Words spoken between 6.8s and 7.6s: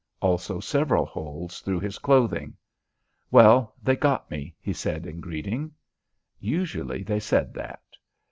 they said